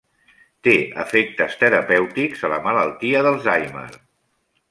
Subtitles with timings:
[0.67, 0.71] Té
[1.03, 3.87] efectes terapèutics a la malaltia d'Alzheimer.